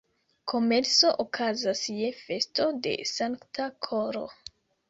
[0.51, 4.27] Kermeso okazas je festo de Sankta Koro.